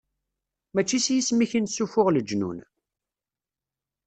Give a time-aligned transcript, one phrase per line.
[0.73, 2.57] Mačči s yisem-ik i nessufuɣ leǧnun?